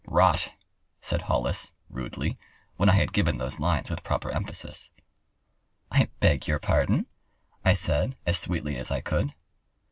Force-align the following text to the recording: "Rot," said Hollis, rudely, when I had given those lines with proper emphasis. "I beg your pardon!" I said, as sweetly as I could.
"Rot," 0.07 0.49
said 1.03 1.21
Hollis, 1.21 1.73
rudely, 1.87 2.35
when 2.75 2.89
I 2.89 2.93
had 2.95 3.13
given 3.13 3.37
those 3.37 3.59
lines 3.59 3.87
with 3.87 4.01
proper 4.01 4.31
emphasis. 4.31 4.89
"I 5.91 6.09
beg 6.19 6.47
your 6.47 6.57
pardon!" 6.57 7.05
I 7.63 7.73
said, 7.73 8.15
as 8.25 8.39
sweetly 8.39 8.77
as 8.77 8.89
I 8.89 9.01
could. 9.01 9.31